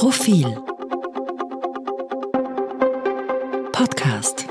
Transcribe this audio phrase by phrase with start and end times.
[0.00, 0.46] Profil
[3.70, 4.46] Podcast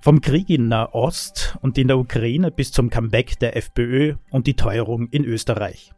[0.00, 4.56] Vom Krieg in Nahost und in der Ukraine bis zum Comeback der FPÖ und die
[4.56, 5.92] Teuerung in Österreich.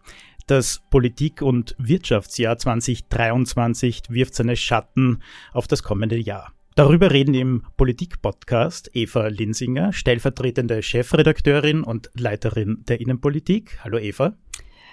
[0.47, 5.23] Das Politik- und Wirtschaftsjahr 2023 wirft seine Schatten
[5.55, 6.53] auf das kommende Jahr.
[6.75, 13.79] Darüber reden im Politik-Podcast Eva Linsinger, stellvertretende Chefredakteurin und Leiterin der Innenpolitik.
[13.83, 14.37] Hallo Eva.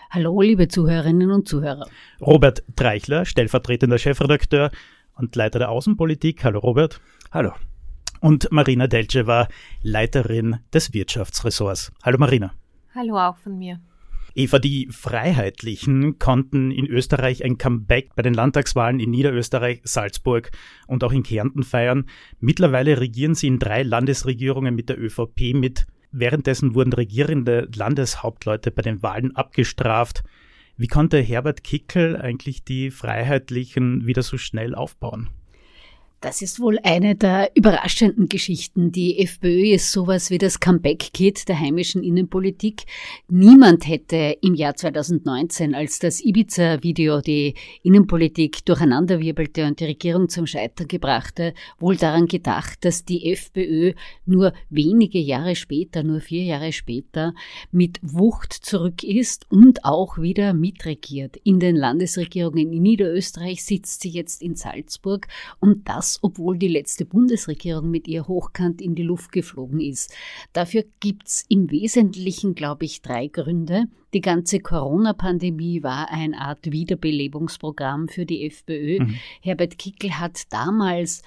[0.09, 1.85] Hallo, liebe Zuhörerinnen und Zuhörer.
[2.21, 4.71] Robert Treichler, stellvertretender Chefredakteur
[5.15, 6.45] und Leiter der Außenpolitik.
[6.45, 7.01] Hallo Robert.
[7.29, 7.51] Hallo.
[8.21, 9.49] Und Marina Delceva,
[9.83, 11.91] Leiterin des Wirtschaftsressorts.
[12.03, 12.53] Hallo Marina.
[12.95, 13.81] Hallo auch von mir.
[14.33, 20.51] Eva, die Freiheitlichen konnten in Österreich ein Comeback bei den Landtagswahlen in Niederösterreich, Salzburg
[20.87, 22.05] und auch in Kärnten feiern.
[22.39, 25.85] Mittlerweile regieren sie in drei Landesregierungen mit der ÖVP mit.
[26.19, 30.23] Währenddessen wurden regierende Landeshauptleute bei den Wahlen abgestraft.
[30.75, 35.29] Wie konnte Herbert Kickel eigentlich die Freiheitlichen wieder so schnell aufbauen?
[36.19, 38.91] Das ist wohl eine der überraschenden Geschichten.
[38.91, 42.85] Die FPÖ ist sowas wie das Comeback-Kit der heimischen Innenpolitik.
[43.27, 50.47] Niemand hätte im Jahr 2019, als das Ibiza-Video die Innenpolitik durcheinanderwirbelte und die Regierung zum
[50.47, 53.93] Scheitern gebrachte, wohl daran gedacht, dass die FPÖ
[54.25, 57.35] nur wenige Jahre später, nur vier Jahre später,
[57.69, 61.37] mit Wucht zurück ist und auch wieder mitregiert.
[61.43, 65.27] In den Landesregierungen in Niederösterreich sitzt sie jetzt in Salzburg
[65.59, 70.13] und das das, obwohl die letzte Bundesregierung mit ihr hochkant in die Luft geflogen ist.
[70.53, 73.85] Dafür gibt's im Wesentlichen, glaube ich, drei Gründe.
[74.13, 78.99] Die ganze Corona-Pandemie war eine Art Wiederbelebungsprogramm für die FPÖ.
[78.99, 79.15] Mhm.
[79.41, 81.23] Herbert Kickel hat damals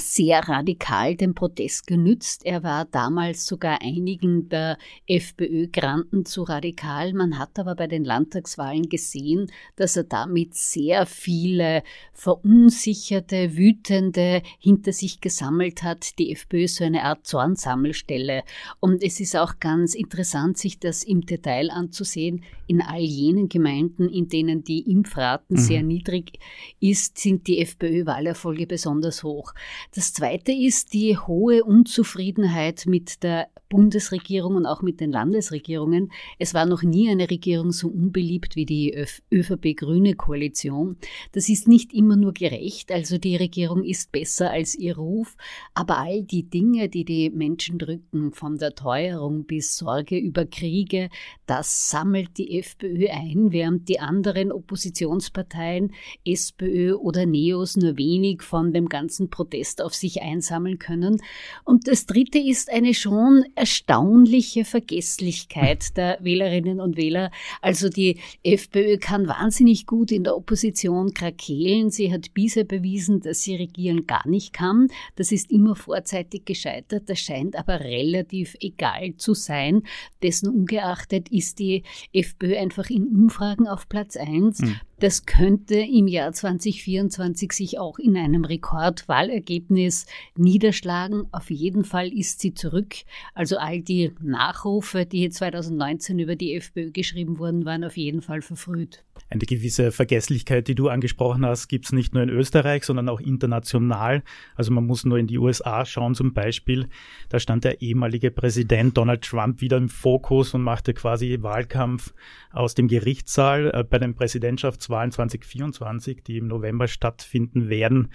[0.00, 2.44] sehr radikal den Protest genützt.
[2.44, 7.12] Er war damals sogar einigen der FPÖ-Granten zu radikal.
[7.12, 11.82] Man hat aber bei den Landtagswahlen gesehen, dass er damit sehr viele
[12.12, 16.18] verunsicherte, wütende hinter sich gesammelt hat.
[16.18, 18.42] Die FPÖ ist so eine Art Zornsammelstelle.
[18.80, 22.42] Und es ist auch ganz interessant, sich das im Detail anzusehen.
[22.66, 25.60] In all jenen Gemeinden, in denen die Impfraten mhm.
[25.60, 26.38] sehr niedrig
[26.80, 29.54] ist, sind die FPÖ-Wahlerfolge besonders hoch.
[29.94, 36.10] Das Zweite ist die hohe Unzufriedenheit mit der Bundesregierung und auch mit den Landesregierungen.
[36.38, 38.94] Es war noch nie eine Regierung so unbeliebt wie die
[39.32, 40.96] ÖVP-Grüne Koalition.
[41.32, 45.36] Das ist nicht immer nur gerecht, also die Regierung ist besser als ihr Ruf,
[45.74, 51.10] aber all die Dinge, die die Menschen drücken, von der Teuerung bis Sorge über Kriege,
[51.46, 55.92] das sammelt die FPÖ ein, während die anderen Oppositionsparteien,
[56.24, 61.22] SPÖ oder Neos, nur wenig von dem ganzen Protest auf sich einsammeln können.
[61.64, 67.30] Und das Dritte ist eine schon erstaunliche Vergesslichkeit der Wählerinnen und Wähler.
[67.60, 71.90] Also die FPÖ kann wahnsinnig gut in der Opposition krakeelen.
[71.90, 74.88] Sie hat bisher bewiesen, dass sie regieren gar nicht kann.
[75.16, 77.04] Das ist immer vorzeitig gescheitert.
[77.06, 79.82] Das scheint aber relativ egal zu sein.
[80.22, 84.60] Dessen ungeachtet ist die FPÖ einfach in Umfragen auf Platz eins.
[84.60, 84.76] Mhm.
[85.00, 91.28] Das könnte im Jahr 2024 sich auch in einem Rekordwahlergebnis niederschlagen.
[91.30, 92.96] Auf jeden Fall ist sie zurück.
[93.32, 98.42] Also all die Nachrufe, die 2019 über die FPÖ geschrieben wurden, waren auf jeden Fall
[98.42, 99.04] verfrüht.
[99.30, 103.20] Eine gewisse Vergesslichkeit, die du angesprochen hast, gibt es nicht nur in Österreich, sondern auch
[103.20, 104.22] international.
[104.54, 106.88] Also man muss nur in die USA schauen zum Beispiel.
[107.28, 112.14] Da stand der ehemalige Präsident Donald Trump wieder im Fokus und machte quasi Wahlkampf
[112.52, 118.12] aus dem Gerichtssaal äh, bei den Präsidentschaftswahlen 2024, die im November stattfinden werden.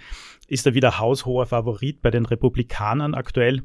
[0.48, 3.62] Ist er wieder haushoher Favorit bei den Republikanern aktuell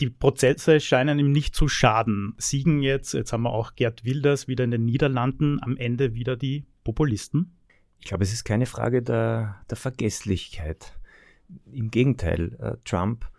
[0.00, 2.34] die Prozesse scheinen ihm nicht zu schaden.
[2.38, 6.36] Siegen jetzt, jetzt haben wir auch Gerd Wilders wieder in den Niederlanden, am Ende wieder
[6.36, 7.52] die Populisten?
[7.98, 10.98] Ich glaube, es ist keine Frage der, der Vergesslichkeit.
[11.70, 13.30] Im Gegenteil, äh, Trump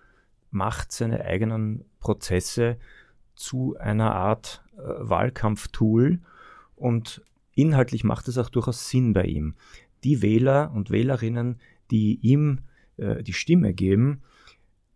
[0.51, 2.77] macht seine eigenen Prozesse
[3.35, 6.19] zu einer Art äh, Wahlkampftool
[6.75, 7.21] und
[7.55, 9.55] inhaltlich macht es auch durchaus Sinn bei ihm.
[10.03, 12.59] Die Wähler und Wählerinnen, die ihm
[12.97, 14.21] äh, die Stimme geben,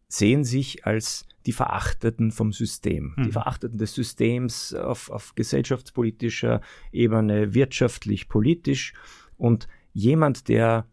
[0.07, 3.23] sehen sich als die Verachteten vom System, mhm.
[3.23, 6.61] die Verachteten des Systems auf, auf gesellschaftspolitischer
[6.91, 8.93] Ebene, wirtschaftlich, politisch.
[9.37, 10.87] Und jemand, der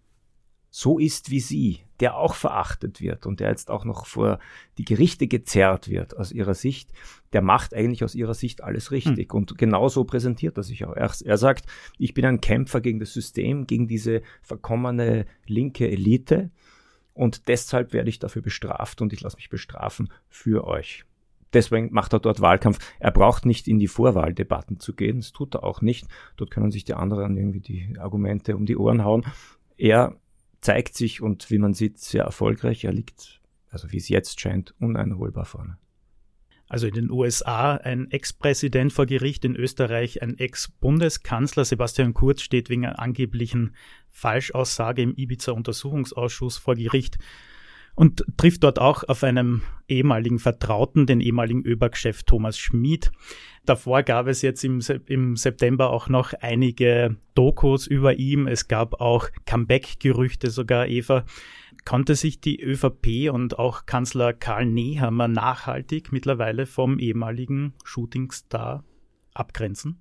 [0.75, 4.39] so ist wie sie, der auch verachtet wird und der jetzt auch noch vor
[4.79, 6.91] die Gerichte gezerrt wird aus ihrer Sicht,
[7.35, 9.33] der macht eigentlich aus ihrer Sicht alles richtig.
[9.33, 9.39] Mhm.
[9.39, 10.95] Und genauso präsentiert er sich auch.
[10.95, 11.67] Er, er, sagt,
[11.99, 16.51] ich bin ein Kämpfer gegen das System, gegen diese verkommene linke Elite
[17.15, 21.05] und deshalb werde ich dafür bestraft und ich lasse mich bestrafen für euch.
[21.53, 22.79] deswegen macht er dort Wahlkampf.
[22.99, 26.07] Er braucht nicht in die Vorwahldebatten zu gehen, das tut er auch nicht.
[26.37, 29.25] Dort können sich die anderen irgendwie die Argumente um die Ohren hauen.
[29.77, 30.17] Er
[30.63, 32.85] zeigt sich und wie man sieht, sehr erfolgreich.
[32.85, 35.77] Er liegt, also wie es jetzt scheint, uneinholbar vorne.
[36.73, 41.67] Also in den USA ein Ex-Präsident vor Gericht, in Österreich ein Ex-Bundeskanzler.
[41.67, 43.75] Sebastian Kurz steht wegen einer angeblichen
[44.09, 47.19] Falschaussage im Ibiza-Untersuchungsausschuss vor Gericht
[47.95, 53.13] und trifft dort auch auf einen ehemaligen Vertrauten, den ehemaligen ÖBAG-Chef Thomas Schmid.
[53.67, 58.47] Davor gab es jetzt im, im September auch noch einige Dokus über ihm.
[58.47, 61.27] Es gab auch Comeback-Gerüchte sogar, Eva.
[61.85, 68.85] Konnte sich die ÖVP und auch Kanzler Karl Nehammer nachhaltig mittlerweile vom ehemaligen Shootingstar
[69.35, 70.01] abgrenzen?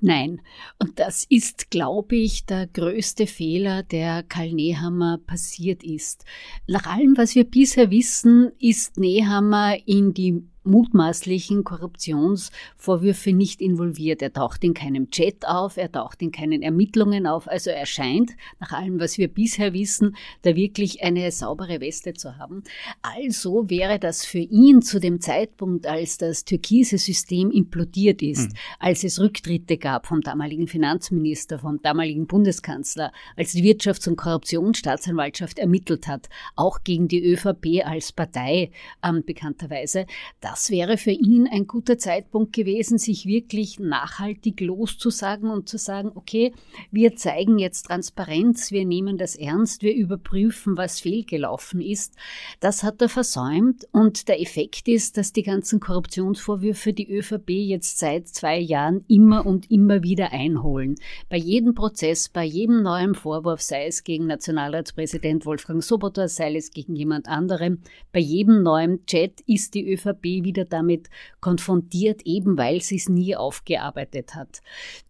[0.00, 0.40] Nein,
[0.78, 6.24] und das ist, glaube ich, der größte Fehler, der Karl Nehammer passiert ist.
[6.66, 14.20] Nach allem, was wir bisher wissen, ist Nehammer in die mutmaßlichen Korruptionsvorwürfe nicht involviert.
[14.20, 17.48] Er taucht in keinem Chat auf, er taucht in keinen Ermittlungen auf.
[17.48, 22.36] Also er scheint, nach allem, was wir bisher wissen, da wirklich eine saubere Weste zu
[22.36, 22.62] haben.
[23.02, 28.56] Also wäre das für ihn zu dem Zeitpunkt, als das türkise System implodiert ist, mhm.
[28.80, 29.18] als es
[29.66, 36.28] Rücktritte gab vom damaligen Finanzminister, vom damaligen Bundeskanzler, als die Wirtschafts- und Korruptionsstaatsanwaltschaft ermittelt hat,
[36.54, 38.70] auch gegen die ÖVP als Partei
[39.02, 40.06] ähm, bekannterweise,
[40.40, 46.12] das wäre für ihn ein guter Zeitpunkt gewesen, sich wirklich nachhaltig loszusagen und zu sagen,
[46.14, 46.52] okay,
[46.90, 52.14] wir zeigen jetzt Transparenz, wir nehmen das ernst, wir überprüfen, was fehlgelaufen ist.
[52.60, 57.98] Das hat er versäumt und der Effekt ist, dass die ganzen Korruptionsvorwürfe die ÖVP jetzt
[57.98, 60.96] seit zwei Jahren immer und immer wieder einholen.
[61.30, 66.70] Bei jedem Prozess, bei jedem neuen Vorwurf, sei es gegen Nationalratspräsident Wolfgang Sobotta, sei es
[66.70, 67.78] gegen jemand anderem,
[68.12, 71.08] bei jedem neuen Chat ist die ÖVP wieder damit
[71.40, 74.60] konfrontiert, eben weil sie es nie aufgearbeitet hat.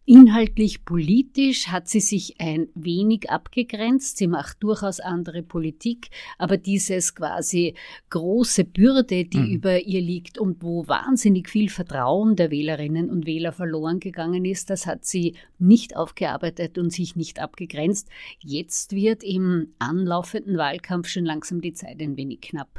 [0.09, 4.19] Inhaltlich politisch hat sie sich ein wenig abgegrenzt.
[4.19, 7.75] Sie macht durchaus andere Politik, aber dieses quasi
[8.11, 9.51] große Bürde, die mhm.
[9.57, 14.71] über ihr liegt und wo wahnsinnig viel Vertrauen der Wählerinnen und Wähler verloren gegangen ist,
[14.71, 18.09] das hat sie nicht aufgearbeitet und sich nicht abgegrenzt.
[18.39, 22.79] Jetzt wird im anlaufenden Wahlkampf schon langsam die Zeit ein wenig knapp.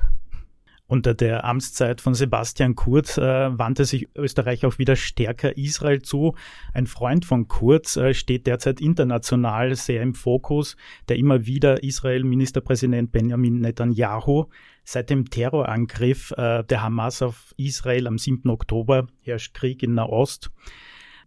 [0.89, 6.35] Unter der Amtszeit von Sebastian Kurz äh, wandte sich Österreich auch wieder stärker Israel zu.
[6.73, 10.77] Ein Freund von Kurz äh, steht derzeit international sehr im Fokus,
[11.09, 14.45] der immer wieder Israel-Ministerpräsident Benjamin Netanyahu.
[14.85, 18.49] Seit dem Terrorangriff äh, der Hamas auf Israel am 7.
[18.49, 20.51] Oktober herrscht Krieg in Nahost.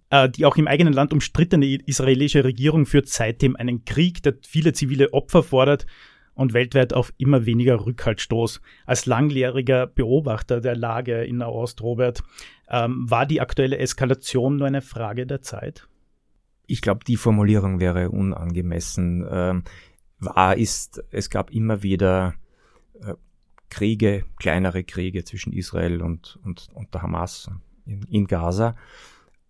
[0.09, 4.73] Äh, die auch im eigenen Land umstrittene israelische Regierung führt seitdem einen Krieg, der viele
[4.73, 5.85] zivile Opfer fordert
[6.41, 8.63] und weltweit auf immer weniger Rückhaltstoß.
[8.87, 12.23] Als langjähriger Beobachter der Lage in Nahost, Robert,
[12.71, 15.87] ähm, war die aktuelle Eskalation nur eine Frage der Zeit?
[16.67, 19.27] Ich glaube, die Formulierung wäre unangemessen.
[19.31, 19.65] Ähm,
[20.19, 22.33] wahr ist, es gab immer wieder
[23.03, 23.13] äh,
[23.69, 27.51] Kriege, kleinere Kriege zwischen Israel und, und, und der Hamas
[27.85, 28.77] in, in Gaza.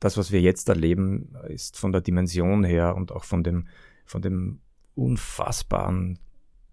[0.01, 3.69] Das, was wir jetzt erleben, ist von der Dimension her und auch von dem,
[4.07, 4.59] von dem
[4.97, 6.19] unfassbaren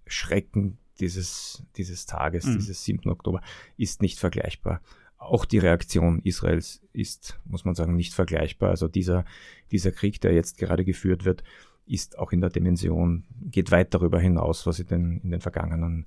[0.08, 2.54] Schrecken dieses, dieses Tages, mhm.
[2.54, 3.10] dieses 7.
[3.10, 3.42] Oktober,
[3.78, 4.82] ist nicht vergleichbar.
[5.18, 8.70] Auch die Reaktion Israels ist, muss man sagen, nicht vergleichbar.
[8.70, 9.26] Also dieser,
[9.72, 11.44] dieser Krieg, der jetzt gerade geführt wird,
[11.86, 16.06] ist auch in der Dimension, geht weit darüber hinaus, was in den, in den vergangenen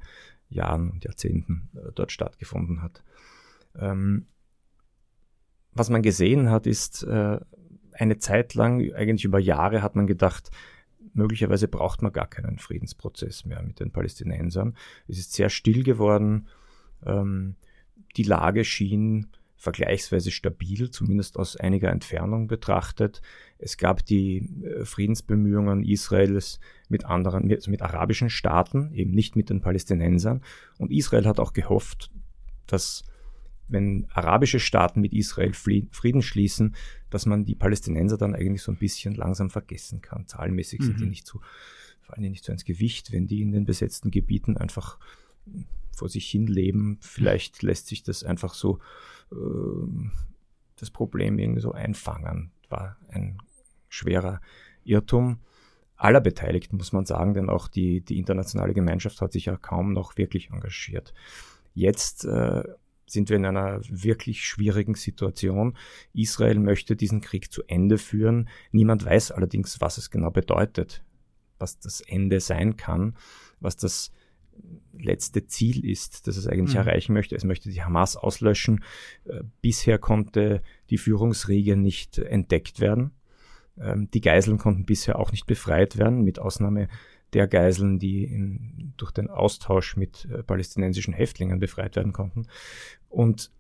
[0.49, 3.03] Jahren und Jahrzehnten äh, dort stattgefunden hat.
[3.79, 4.27] Ähm,
[5.73, 7.41] was man gesehen hat, ist äh,
[7.93, 10.51] eine Zeit lang, eigentlich über Jahre, hat man gedacht,
[11.13, 14.77] möglicherweise braucht man gar keinen Friedensprozess mehr mit den Palästinensern.
[15.09, 16.49] Es ist sehr still geworden.
[17.05, 17.57] Ähm,
[18.17, 23.21] die Lage schien vergleichsweise stabil, zumindest aus einiger Entfernung betrachtet.
[23.59, 29.37] Es gab die äh, Friedensbemühungen Israels mit anderen, mit, also mit arabischen Staaten, eben nicht
[29.37, 30.41] mit den Palästinensern.
[30.79, 32.11] Und Israel hat auch gehofft,
[32.67, 33.05] dass
[33.71, 36.75] wenn arabische Staaten mit Israel Frieden schließen,
[37.09, 40.27] dass man die Palästinenser dann eigentlich so ein bisschen langsam vergessen kann.
[40.27, 41.11] Zahlenmäßig sind die mhm.
[41.11, 41.41] nicht so,
[42.01, 44.99] fallen die nicht so ins Gewicht, wenn die in den besetzten Gebieten einfach
[45.95, 46.99] vor sich hin leben.
[47.01, 48.79] Vielleicht lässt sich das einfach so
[49.33, 49.37] äh,
[50.77, 52.53] das Problem irgendwie so einfangen.
[52.69, 53.39] War ein
[53.89, 54.41] schwerer
[54.85, 55.41] Irrtum
[55.97, 59.93] aller Beteiligten, muss man sagen, denn auch die, die internationale Gemeinschaft hat sich ja kaum
[59.93, 61.13] noch wirklich engagiert.
[61.75, 62.65] Jetzt äh,
[63.11, 65.77] sind wir in einer wirklich schwierigen Situation.
[66.13, 68.49] Israel möchte diesen Krieg zu Ende führen.
[68.73, 71.03] Niemand weiß allerdings, was es genau bedeutet,
[71.59, 73.17] was das Ende sein kann,
[73.61, 74.13] was das
[74.93, 76.81] letzte Ziel ist, das es eigentlich Mhm.
[76.87, 77.35] erreichen möchte.
[77.35, 78.85] Es möchte die Hamas auslöschen.
[79.25, 83.13] Äh, Bisher konnte die Führungsriege nicht entdeckt werden.
[83.79, 86.89] Ähm, Die Geiseln konnten bisher auch nicht befreit werden, mit Ausnahme
[87.33, 92.47] der Geiseln, die in, durch den Austausch mit äh, palästinensischen Häftlingen befreit werden konnten.
[93.09, 93.51] Und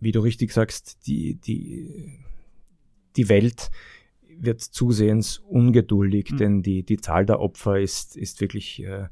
[0.00, 2.20] wie du richtig sagst, die, die,
[3.16, 3.70] die Welt
[4.38, 6.36] wird zusehends ungeduldig, Mhm.
[6.36, 9.08] denn die, die Zahl der Opfer ist, ist wirklich äh,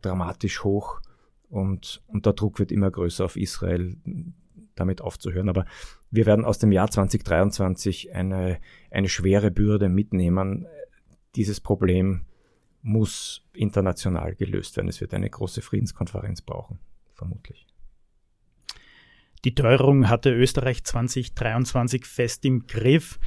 [0.00, 1.00] dramatisch hoch
[1.48, 3.96] und, und der Druck wird immer größer auf Israel,
[4.74, 5.48] damit aufzuhören.
[5.48, 5.66] Aber
[6.10, 8.58] wir werden aus dem Jahr 2023 eine,
[8.90, 10.66] eine schwere Bürde mitnehmen.
[11.36, 12.22] Dieses Problem
[12.84, 14.88] muss international gelöst werden.
[14.88, 16.78] Es wird eine große Friedenskonferenz brauchen,
[17.14, 17.66] vermutlich.
[19.44, 23.18] Die Teuerung hatte Österreich 2023 fest im Griff.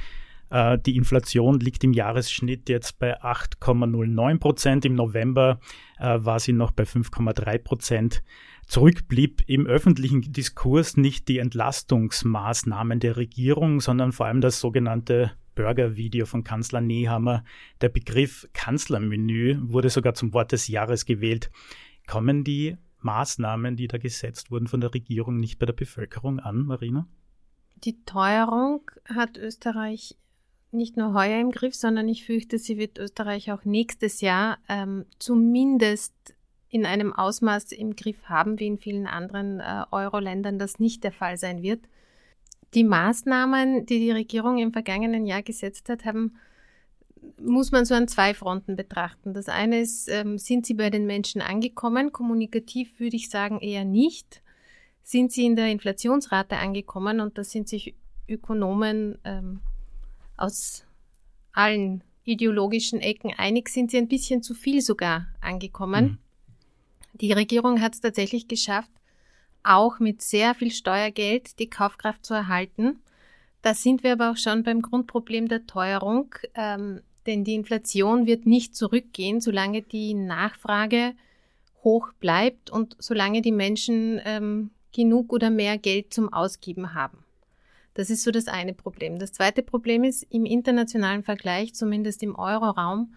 [0.50, 4.84] Äh, Die Inflation liegt im Jahresschnitt jetzt bei 8,09 Prozent.
[4.84, 5.58] Im November
[5.98, 8.22] äh, war sie noch bei 5,3 Prozent.
[8.66, 15.32] Zurück blieb im öffentlichen Diskurs nicht die Entlastungsmaßnahmen der Regierung, sondern vor allem das sogenannte
[15.58, 17.42] Burger-Video von Kanzler Nehammer.
[17.80, 21.50] Der Begriff Kanzlermenü wurde sogar zum Wort des Jahres gewählt.
[22.06, 26.64] Kommen die Maßnahmen, die da gesetzt wurden von der Regierung, nicht bei der Bevölkerung an,
[26.64, 27.08] Marina?
[27.82, 30.16] Die Teuerung hat Österreich
[30.70, 35.06] nicht nur heuer im Griff, sondern ich fürchte, sie wird Österreich auch nächstes Jahr ähm,
[35.18, 36.14] zumindest
[36.68, 41.12] in einem Ausmaß im Griff haben, wie in vielen anderen äh, Euro-Ländern das nicht der
[41.12, 41.80] Fall sein wird.
[42.74, 46.36] Die Maßnahmen, die die Regierung im vergangenen Jahr gesetzt hat, haben,
[47.40, 49.32] muss man so an zwei Fronten betrachten.
[49.34, 52.12] Das eine ist, ähm, sind sie bei den Menschen angekommen?
[52.12, 54.42] Kommunikativ würde ich sagen eher nicht.
[55.02, 57.20] Sind sie in der Inflationsrate angekommen?
[57.20, 57.94] Und da sind sich
[58.28, 59.60] Ökonomen ähm,
[60.36, 60.84] aus
[61.52, 66.04] allen ideologischen Ecken einig, sind sie ein bisschen zu viel sogar angekommen.
[66.04, 66.18] Mhm.
[67.14, 68.90] Die Regierung hat es tatsächlich geschafft,
[69.62, 73.00] auch mit sehr viel Steuergeld die Kaufkraft zu erhalten.
[73.62, 78.46] Da sind wir aber auch schon beim Grundproblem der Teuerung, ähm, denn die Inflation wird
[78.46, 81.14] nicht zurückgehen, solange die Nachfrage
[81.84, 87.24] hoch bleibt und solange die Menschen ähm, genug oder mehr Geld zum Ausgeben haben.
[87.94, 89.18] Das ist so das eine Problem.
[89.18, 93.14] Das zweite Problem ist, im internationalen Vergleich, zumindest im Euroraum,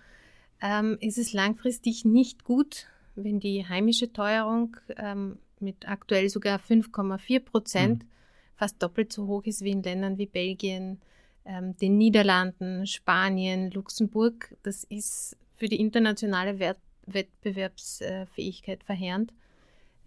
[0.61, 7.39] ähm, ist es langfristig nicht gut, wenn die heimische Teuerung ähm, mit aktuell sogar 5,4
[7.39, 8.07] Prozent Mhm.
[8.55, 11.01] fast doppelt so hoch ist wie in Ländern wie Belgien,
[11.45, 14.55] ähm, den Niederlanden, Spanien, Luxemburg.
[14.63, 16.77] Das ist für die internationale Wert
[17.07, 19.33] Wettbewerbsfähigkeit verheerend.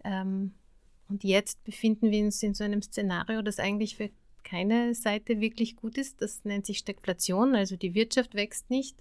[0.03, 0.53] Ähm,
[1.09, 4.09] und jetzt befinden wir uns in so einem Szenario, das eigentlich für
[4.43, 6.21] keine Seite wirklich gut ist.
[6.21, 8.95] Das nennt sich Stagflation, also die Wirtschaft wächst nicht,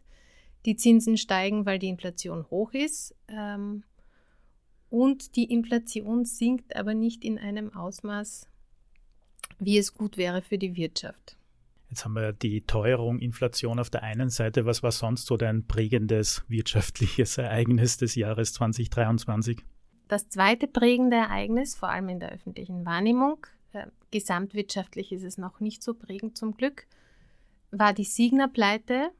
[0.64, 3.14] die Zinsen steigen, weil die Inflation hoch ist.
[3.28, 3.84] Ähm,
[4.95, 8.49] und die Inflation sinkt aber nicht in einem Ausmaß,
[9.59, 11.37] wie es gut wäre für die Wirtschaft.
[11.91, 14.67] Jetzt haben wir die Teuerung, Inflation auf der einen Seite.
[14.67, 19.65] Was war sonst so dein prägendes wirtschaftliches Ereignis des Jahres 2023?
[20.07, 25.59] Das zweite prägende Ereignis, vor allem in der öffentlichen Wahrnehmung, äh, gesamtwirtschaftlich ist es noch
[25.59, 26.87] nicht so prägend zum Glück,
[27.73, 29.11] war die Signa-Pleite,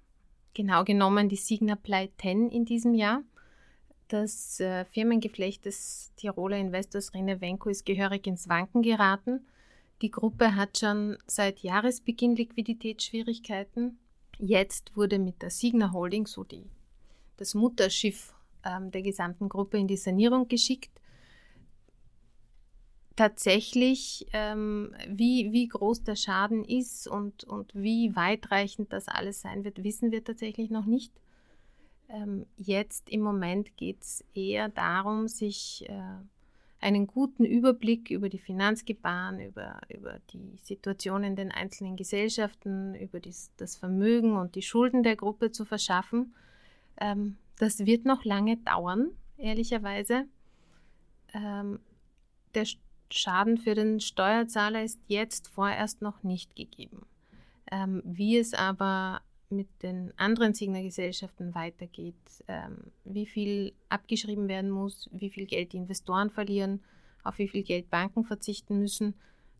[0.53, 3.25] genau genommen die Signa-Pleiten in diesem Jahr.
[4.09, 9.47] Das äh, Firmengeflecht des Tiroler Investors Rene Venko ist gehörig ins Wanken geraten.
[10.03, 13.99] Die Gruppe hat schon seit Jahresbeginn Liquiditätsschwierigkeiten.
[14.39, 16.69] Jetzt wurde mit der Signa Holding, so die,
[17.37, 18.35] das Mutterschiff
[18.65, 20.91] ähm, der gesamten Gruppe, in die Sanierung geschickt.
[23.17, 29.65] Tatsächlich, ähm, wie, wie groß der Schaden ist und, und wie weitreichend das alles sein
[29.65, 31.13] wird, wissen wir tatsächlich noch nicht.
[32.09, 36.17] Ähm, jetzt im Moment geht es eher darum, sich äh,
[36.85, 43.21] einen guten Überblick über die Finanzgebaren, über, über die Situation in den einzelnen Gesellschaften, über
[43.21, 46.35] dies, das Vermögen und die Schulden der Gruppe zu verschaffen.
[47.01, 50.27] Ähm, das wird noch lange dauern, ehrlicherweise.
[51.33, 51.81] Ähm,
[52.55, 52.67] der
[53.11, 57.07] Schaden für den Steuerzahler ist jetzt vorerst noch nicht gegeben.
[57.71, 59.23] Ähm, wie es aber
[59.57, 62.15] mit den anderen Signer-Gesellschaften weitergeht,
[62.49, 66.83] ähm, wie viel abgeschrieben werden muss, wie viel Geld die Investoren verlieren,
[67.23, 69.15] auf wie viel Geld Banken verzichten müssen,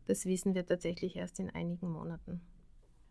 [0.05, 2.41] das wissen wir tatsächlich erst in einigen Monaten.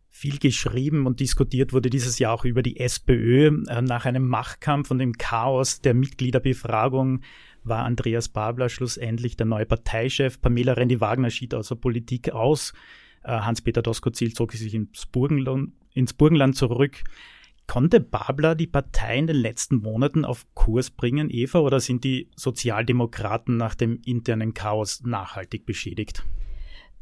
[0.08, 3.64] Viel geschrieben und diskutiert wurde dieses Jahr auch über die SPÖ.
[3.68, 7.22] Äh, Nach einem Machtkampf und dem Chaos der Mitgliederbefragung
[7.64, 10.40] war Andreas Babler schlussendlich der neue Parteichef.
[10.40, 12.74] Pamela Rendi-Wagner schied aus der Politik aus.
[13.24, 17.02] Äh, Hans-Peter Doskozil zog sich ins Burgenland, ins Burgenland zurück.
[17.66, 22.28] Konnte Babler die Partei in den letzten Monaten auf Kurs bringen, Eva, oder sind die
[22.36, 26.24] Sozialdemokraten nach dem internen Chaos nachhaltig beschädigt?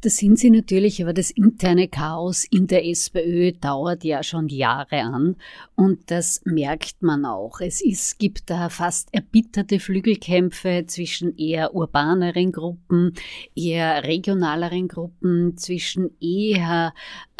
[0.03, 4.99] Das sind sie natürlich, aber das interne Chaos in der SPÖ dauert ja schon Jahre
[4.99, 5.37] an
[5.75, 7.61] und das merkt man auch.
[7.61, 13.13] Es ist, gibt da fast erbitterte Flügelkämpfe zwischen eher urbaneren Gruppen,
[13.55, 16.93] eher regionaleren Gruppen, zwischen eher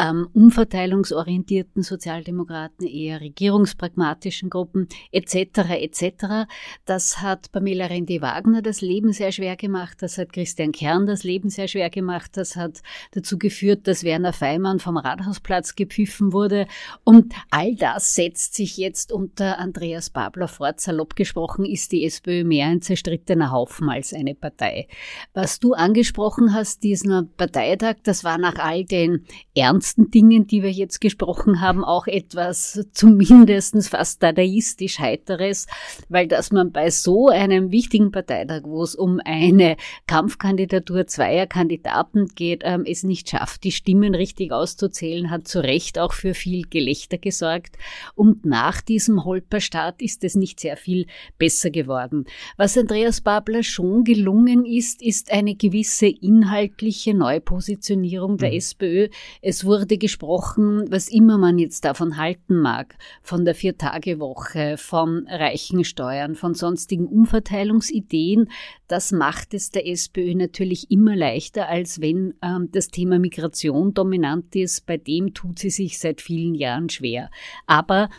[0.03, 5.69] ähm, umverteilungsorientierten Sozialdemokraten, eher regierungspragmatischen Gruppen etc.
[5.69, 6.48] etc.
[6.86, 11.50] Das hat Pamela Rendi-Wagner das Leben sehr schwer gemacht, das hat Christian Kern das Leben
[11.50, 12.81] sehr schwer gemacht, das hat
[13.12, 16.67] dazu geführt, dass Werner Feimann vom Rathausplatz gepfiffen wurde.
[17.03, 20.81] Und all das setzt sich jetzt unter Andreas Babler fort.
[20.81, 24.88] Salopp gesprochen ist die SPÖ mehr ein zerstrittener Haufen als eine Partei.
[25.33, 30.71] Was du angesprochen hast, diesen Parteitag, das war nach all den ernsten Dingen, die wir
[30.71, 35.67] jetzt gesprochen haben, auch etwas zumindest fast dadaistisch Heiteres,
[36.09, 39.75] weil dass man bei so einem wichtigen Parteitag, wo es um eine
[40.07, 45.63] Kampfkandidatur zweier Kandidaten geht, geht, ähm, es nicht schafft, die Stimmen richtig auszuzählen, hat zu
[45.63, 47.77] Recht auch für viel Gelächter gesorgt.
[48.15, 51.07] Und nach diesem Holperstart ist es nicht sehr viel
[51.38, 52.25] besser geworden.
[52.57, 58.57] Was Andreas Babler schon gelungen ist, ist eine gewisse inhaltliche Neupositionierung der mhm.
[58.57, 59.07] SPÖ.
[59.41, 65.83] Es wurde gesprochen, was immer man jetzt davon halten mag, von der Vier-Tage-Woche, von reichen
[65.83, 68.49] Steuern, von sonstigen Umverteilungsideen.
[68.87, 74.55] Das macht es der SPÖ natürlich immer leichter, als wenn ähm, das Thema Migration dominant
[74.55, 74.85] ist.
[74.85, 77.29] Bei dem tut sie sich seit vielen Jahren schwer.
[77.65, 78.09] Aber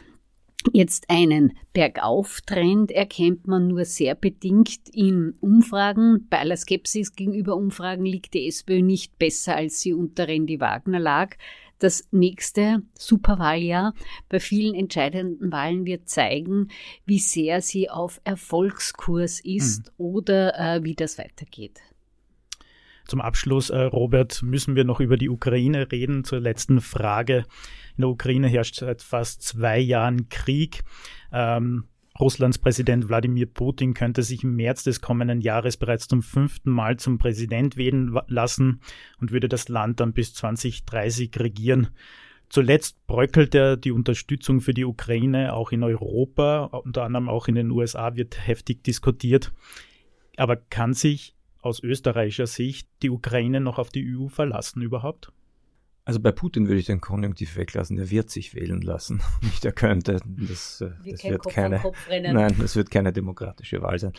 [0.72, 6.26] Jetzt einen Bergauftrend erkennt man nur sehr bedingt in Umfragen.
[6.30, 10.98] Bei aller Skepsis gegenüber Umfragen liegt die SPÖ nicht besser, als sie unter Randy Wagner
[10.98, 11.36] lag.
[11.78, 13.94] Das nächste Superwahljahr
[14.28, 16.68] bei vielen entscheidenden Wahlen wird zeigen,
[17.04, 20.04] wie sehr sie auf Erfolgskurs ist mhm.
[20.04, 21.80] oder äh, wie das weitergeht.
[23.06, 26.24] Zum Abschluss, äh, Robert, müssen wir noch über die Ukraine reden.
[26.24, 27.44] Zur letzten Frage.
[27.96, 30.82] In der Ukraine herrscht seit fast zwei Jahren Krieg.
[31.32, 31.84] Ähm,
[32.18, 36.96] Russlands Präsident Wladimir Putin könnte sich im März des kommenden Jahres bereits zum fünften Mal
[36.96, 38.80] zum Präsident wählen lassen
[39.20, 41.88] und würde das Land dann bis 2030 regieren.
[42.48, 47.70] Zuletzt bröckelte die Unterstützung für die Ukraine auch in Europa, unter anderem auch in den
[47.72, 49.52] USA wird heftig diskutiert.
[50.36, 51.34] Aber kann sich
[51.64, 55.32] aus österreichischer Sicht die Ukraine noch auf die EU verlassen überhaupt?
[56.06, 57.96] Also bei Putin würde ich den Konjunktiv weglassen.
[57.96, 59.22] Er wird sich wählen lassen.
[59.42, 60.20] Nicht er könnte.
[60.26, 61.80] Das, äh, das wird Kopf keine.
[62.10, 64.12] Nein, das wird keine demokratische Wahl sein.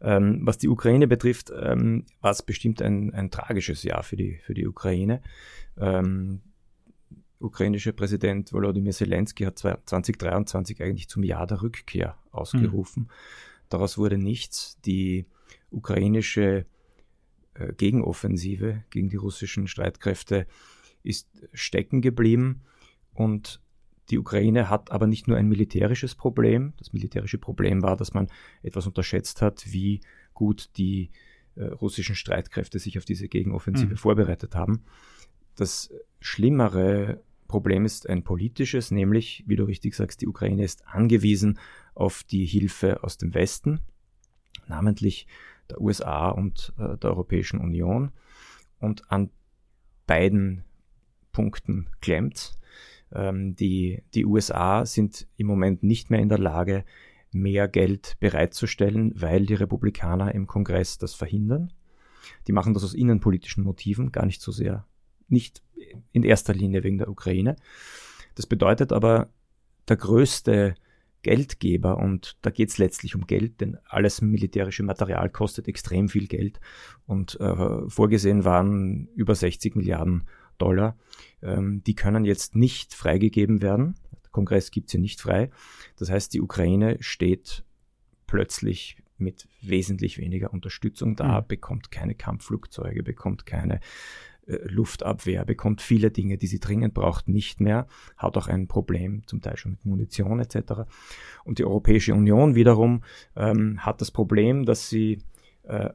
[0.00, 4.38] Ähm, was die Ukraine betrifft, ähm, war es bestimmt ein, ein tragisches Jahr für die
[4.44, 5.22] für die Ukraine.
[5.76, 6.40] Ähm,
[7.40, 13.04] ukrainische Präsident Volodymyr Zelensky hat 2023 eigentlich zum Jahr der Rückkehr ausgerufen.
[13.04, 13.10] Mhm.
[13.68, 14.80] Daraus wurde nichts.
[14.82, 15.26] Die
[15.70, 16.66] ukrainische
[17.76, 20.46] Gegenoffensive gegen die russischen Streitkräfte
[21.02, 22.62] ist stecken geblieben
[23.12, 23.60] und
[24.10, 26.74] die Ukraine hat aber nicht nur ein militärisches Problem.
[26.78, 28.28] Das militärische Problem war, dass man
[28.62, 30.00] etwas unterschätzt hat, wie
[30.34, 31.10] gut die
[31.54, 33.96] äh, russischen Streitkräfte sich auf diese Gegenoffensive mhm.
[33.96, 34.84] vorbereitet haben.
[35.56, 35.90] Das
[36.20, 41.58] schlimmere Problem ist ein politisches, nämlich, wie du richtig sagst, die Ukraine ist angewiesen
[41.94, 43.80] auf die Hilfe aus dem Westen,
[44.66, 45.26] namentlich
[45.70, 48.10] der USA und äh, der Europäischen Union.
[48.78, 49.30] Und an
[50.06, 50.64] beiden
[51.32, 52.58] Punkten klemmt.
[53.12, 56.84] Ähm, die, die USA sind im Moment nicht mehr in der Lage,
[57.32, 61.72] mehr Geld bereitzustellen, weil die Republikaner im Kongress das verhindern.
[62.46, 64.86] Die machen das aus innenpolitischen Motiven, gar nicht so sehr,
[65.28, 65.62] nicht
[66.12, 67.56] in erster Linie wegen der Ukraine.
[68.36, 69.28] Das bedeutet aber,
[69.88, 70.74] der größte
[71.24, 76.28] Geldgeber und da geht es letztlich um Geld, denn alles militärische Material kostet extrem viel
[76.28, 76.60] Geld
[77.06, 80.96] und äh, vorgesehen waren über 60 Milliarden Dollar.
[81.42, 83.96] Ähm, die können jetzt nicht freigegeben werden.
[84.22, 85.50] Der Kongress gibt sie nicht frei.
[85.96, 87.64] Das heißt, die Ukraine steht
[88.26, 91.46] plötzlich mit wesentlich weniger Unterstützung da, mhm.
[91.48, 93.80] bekommt keine Kampfflugzeuge, bekommt keine
[94.46, 99.40] Luftabwehr, bekommt viele Dinge, die sie dringend braucht, nicht mehr, hat auch ein Problem, zum
[99.40, 100.82] Teil schon mit Munition etc.
[101.44, 103.02] Und die Europäische Union wiederum
[103.36, 105.22] ähm, hat das Problem, dass sie
[105.64, 105.90] äh,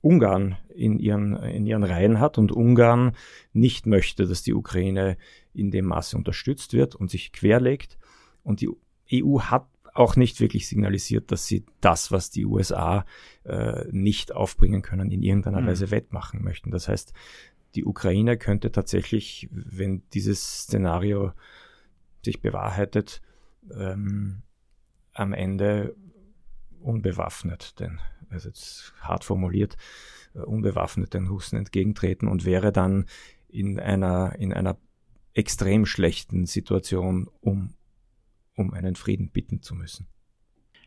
[0.00, 3.16] Ungarn in ihren, in ihren Reihen hat und Ungarn
[3.52, 5.16] nicht möchte, dass die Ukraine
[5.54, 7.98] in dem Maße unterstützt wird und sich querlegt.
[8.44, 8.70] Und die
[9.12, 13.04] EU hat auch nicht wirklich signalisiert, dass sie das, was die USA
[13.44, 15.66] äh, nicht aufbringen können, in irgendeiner mhm.
[15.66, 16.70] Weise wettmachen möchten.
[16.70, 17.12] Das heißt,
[17.74, 21.32] die Ukraine könnte tatsächlich, wenn dieses Szenario
[22.24, 23.20] sich bewahrheitet,
[23.74, 24.42] ähm,
[25.12, 25.94] am Ende
[26.80, 28.00] unbewaffnet, denn,
[28.30, 29.76] also jetzt hart formuliert,
[30.34, 33.06] äh, unbewaffnet den Russen entgegentreten und wäre dann
[33.48, 34.78] in einer, in einer
[35.34, 37.74] extrem schlechten Situation, um,
[38.54, 40.06] um einen Frieden bitten zu müssen.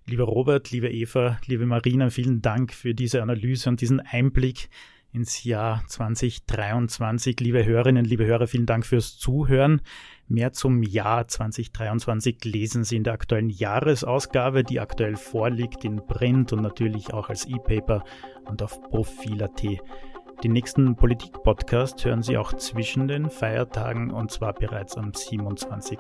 [0.05, 4.69] Lieber Robert, liebe Eva, liebe Marina, vielen Dank für diese Analyse und diesen Einblick
[5.13, 7.39] ins Jahr 2023.
[7.39, 9.81] Liebe Hörerinnen, liebe Hörer, vielen Dank fürs Zuhören.
[10.27, 16.53] Mehr zum Jahr 2023 lesen Sie in der aktuellen Jahresausgabe, die aktuell vorliegt in Print
[16.53, 18.03] und natürlich auch als E-Paper
[18.45, 19.61] und auf Profil.at.
[20.43, 25.99] Den nächsten Politik-Podcast hören Sie auch zwischen den Feiertagen und zwar bereits am 27.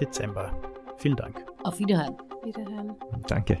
[0.00, 0.52] Dezember.
[0.96, 1.44] Vielen Dank.
[1.64, 2.16] Auf Wiederhören.
[2.42, 2.96] Wiederhören.
[3.26, 3.60] Danke.